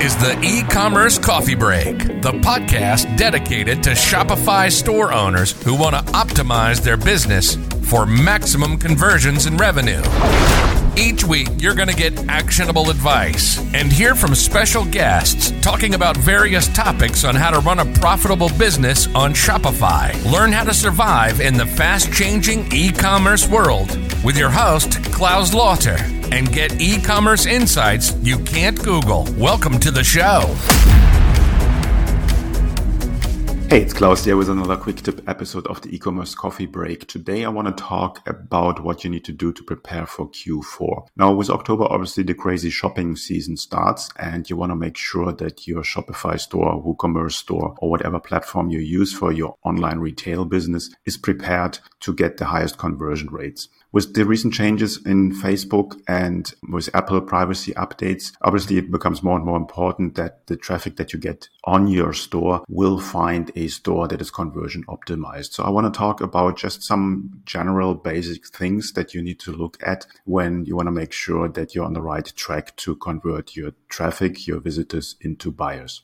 [0.00, 5.96] is the e commerce coffee break, the podcast dedicated to Shopify store owners who want
[5.96, 10.00] to optimize their business for maximum conversions and revenue.
[10.98, 16.16] Each week, you're going to get actionable advice and hear from special guests talking about
[16.16, 20.12] various topics on how to run a profitable business on Shopify.
[20.28, 25.54] Learn how to survive in the fast changing e commerce world with your host, Claus
[25.54, 25.98] Lauter,
[26.32, 29.24] and get e commerce insights you can't Google.
[29.36, 30.52] Welcome to the show.
[33.70, 37.06] Hey, it's Claus here with another quick tip episode of the e-commerce coffee break.
[37.06, 41.08] Today I want to talk about what you need to do to prepare for Q4.
[41.18, 45.32] Now with October, obviously the crazy shopping season starts and you want to make sure
[45.32, 50.46] that your Shopify store, WooCommerce store or whatever platform you use for your online retail
[50.46, 55.98] business is prepared to get the highest conversion rates with the recent changes in Facebook
[56.06, 60.96] and with Apple privacy updates, obviously it becomes more and more important that the traffic
[60.96, 65.52] that you get on your store will find a store that is conversion optimized.
[65.52, 69.52] So I want to talk about just some general basic things that you need to
[69.52, 72.94] look at when you want to make sure that you're on the right track to
[72.96, 76.02] convert your traffic, your visitors into buyers.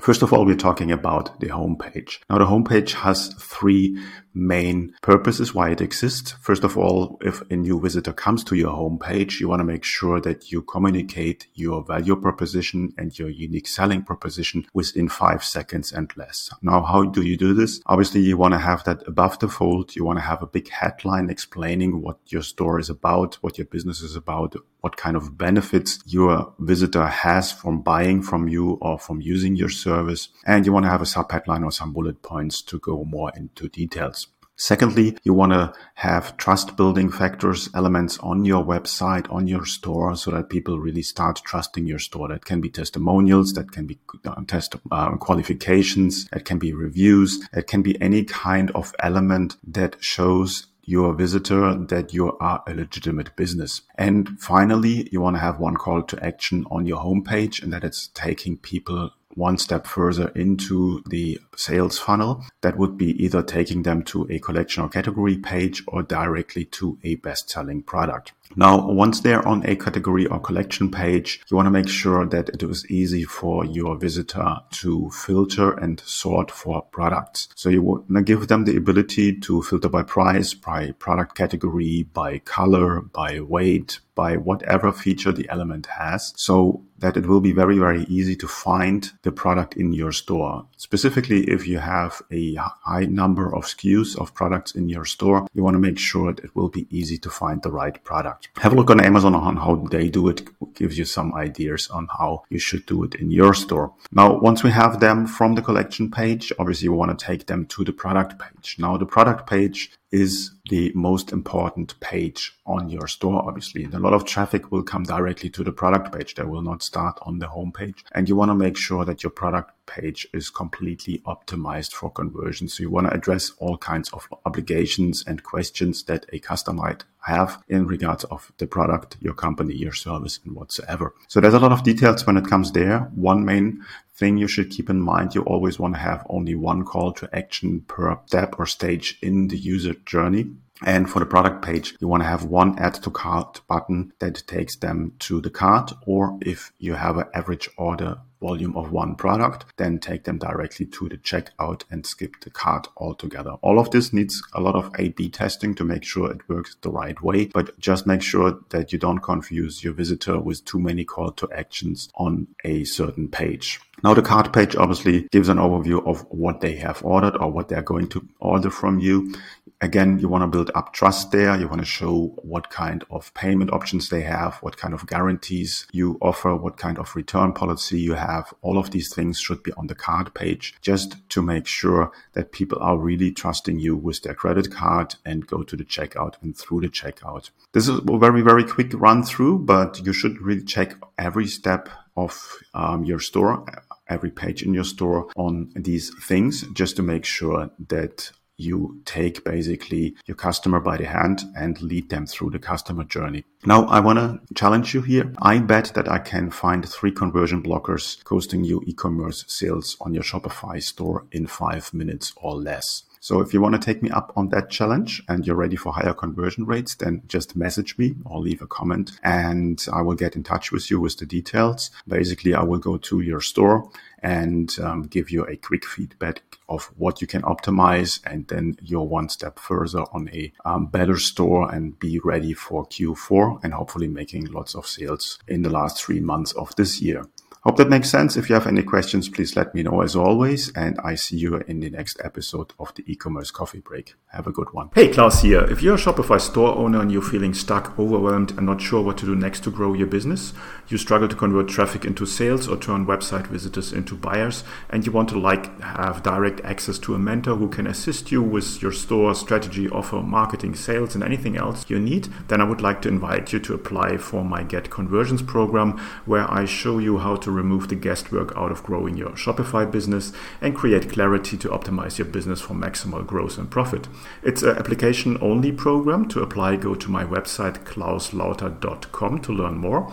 [0.00, 2.18] First of all, we're talking about the homepage.
[2.28, 3.98] Now, the homepage has three
[4.36, 6.32] main purposes why it exists.
[6.40, 9.82] First of all, if a new visitor comes to your homepage, you want to make
[9.82, 15.92] sure that you communicate your value proposition and your unique selling proposition within five seconds
[15.92, 16.50] and less.
[16.62, 17.80] Now, how do you do this?
[17.86, 19.96] Obviously, you want to have that above the fold.
[19.96, 23.66] You want to have a big headline explaining what your store is about, what your
[23.66, 28.98] business is about, what kind of benefits your visitor has from buying from you or
[28.98, 30.28] from using your service.
[30.46, 33.32] And you want to have a sub headline or some bullet points to go more
[33.34, 34.25] into details.
[34.58, 40.16] Secondly, you want to have trust building factors, elements on your website, on your store,
[40.16, 42.28] so that people really start trusting your store.
[42.28, 47.46] That can be testimonials, that can be uh, test uh, qualifications, that can be reviews,
[47.52, 52.72] that can be any kind of element that shows your visitor that you are a
[52.72, 53.82] legitimate business.
[53.96, 57.84] And finally, you want to have one call to action on your homepage and that
[57.84, 63.82] it's taking people one step further into the sales funnel, that would be either taking
[63.82, 68.32] them to a collection or category page or directly to a best selling product.
[68.54, 72.48] Now, once they're on a category or collection page, you want to make sure that
[72.50, 77.48] it is easy for your visitor to filter and sort for products.
[77.54, 82.04] So you want to give them the ability to filter by price, by product category,
[82.04, 87.52] by color, by weight, by whatever feature the element has so that it will be
[87.52, 90.66] very, very easy to find the product in your store.
[90.78, 95.62] Specifically, if you have a high number of SKUs of products in your store, you
[95.62, 98.35] want to make sure that it will be easy to find the right product.
[98.58, 100.40] Have a look on Amazon on how they do it.
[100.40, 103.92] it gives you some ideas on how you should do it in your store.
[104.12, 107.66] Now, once we have them from the collection page, obviously we want to take them
[107.66, 108.76] to the product page.
[108.78, 113.84] Now, the product page is the most important page on your store, obviously.
[113.84, 116.34] And a lot of traffic will come directly to the product page.
[116.34, 118.04] They will not start on the home page.
[118.12, 122.68] And you want to make sure that your product page is completely optimized for conversion.
[122.68, 127.04] So you want to address all kinds of obligations and questions that a customer might
[127.20, 131.14] have in regards of the product, your company, your service, and whatsoever.
[131.28, 133.00] So there's a lot of details when it comes there.
[133.14, 133.84] One main
[134.16, 137.28] thing you should keep in mind, you always want to have only one call to
[137.36, 140.46] action per step or stage in the user journey.
[140.84, 144.46] And for the product page, you want to have one add to cart button that
[144.46, 145.92] takes them to the cart.
[146.06, 150.86] Or if you have an average order volume of one product, then take them directly
[150.86, 153.52] to the checkout and skip the cart altogether.
[153.62, 156.90] All of this needs a lot of A-B testing to make sure it works the
[156.90, 161.04] right way, but just make sure that you don't confuse your visitor with too many
[161.04, 163.80] call to actions on a certain page.
[164.04, 167.68] Now the cart page obviously gives an overview of what they have ordered or what
[167.68, 169.34] they're going to order from you
[169.80, 171.58] again, you want to build up trust there.
[171.58, 175.86] You want to show what kind of payment options they have, what kind of guarantees
[175.92, 178.52] you offer, what kind of return policy you have.
[178.62, 182.52] All of these things should be on the cart page just to make sure that
[182.52, 186.56] people are really trusting you with their credit card and go to the checkout and
[186.56, 187.50] through the checkout.
[187.72, 191.88] This is a very, very quick run through, but you should really check every step
[192.16, 193.64] of um, your store
[194.08, 199.44] every page in your store on these things just to make sure that you take
[199.44, 203.44] basically your customer by the hand and lead them through the customer journey.
[203.64, 205.32] Now, I want to challenge you here.
[205.40, 210.22] I bet that I can find three conversion blockers costing you e-commerce sales on your
[210.22, 213.04] Shopify store in five minutes or less.
[213.20, 215.92] So if you want to take me up on that challenge and you're ready for
[215.92, 220.36] higher conversion rates, then just message me or leave a comment and I will get
[220.36, 221.90] in touch with you with the details.
[222.06, 223.90] Basically, I will go to your store
[224.22, 229.02] and um, give you a quick feedback of what you can optimize and then you're
[229.02, 234.08] one step further on a um, better store and be ready for Q4 and hopefully
[234.08, 237.24] making lots of sales in the last three months of this year.
[237.66, 238.36] Hope that makes sense.
[238.36, 240.70] If you have any questions, please let me know as always.
[240.76, 244.14] And I see you in the next episode of the e-commerce coffee break.
[244.28, 244.90] Have a good one.
[244.94, 245.64] Hey, Claus here.
[245.64, 249.18] If you're a Shopify store owner and you're feeling stuck, overwhelmed, and not sure what
[249.18, 250.52] to do next to grow your business,
[250.86, 255.10] you struggle to convert traffic into sales or turn website visitors into buyers, and you
[255.10, 258.92] want to like have direct access to a mentor who can assist you with your
[258.92, 263.08] store strategy, offer, marketing, sales, and anything else you need, then I would like to
[263.08, 267.55] invite you to apply for my Get Conversions program, where I show you how to
[267.56, 272.26] remove the guesswork out of growing your Shopify business and create clarity to optimize your
[272.26, 274.06] business for maximal growth and profit.
[274.42, 276.28] It's an application only program.
[276.28, 280.12] To apply, go to my website clauslauter.com to learn more.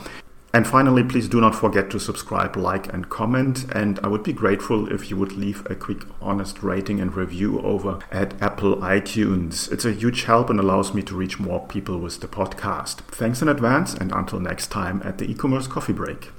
[0.55, 3.65] And finally, please do not forget to subscribe, like, and comment.
[3.73, 7.59] And I would be grateful if you would leave a quick, honest rating and review
[7.61, 9.71] over at Apple iTunes.
[9.71, 12.97] It's a huge help and allows me to reach more people with the podcast.
[13.07, 16.29] Thanks in advance, and until next time at the e commerce coffee break.